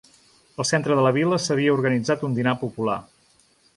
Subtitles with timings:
[0.61, 2.97] Al centre de la vila s’havia organitzat un dinar popular.